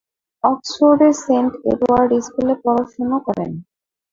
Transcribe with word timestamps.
অক্সফোর্ডের 0.43 1.13
Saint 1.25 1.51
Edward 1.71 2.11
স্কুলে 2.25 2.55
পড়াশুনো 2.63 3.17
করেন। 3.27 3.51